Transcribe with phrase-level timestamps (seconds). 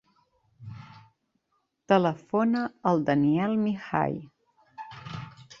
[1.93, 4.11] Telefona al Daniel Mihai.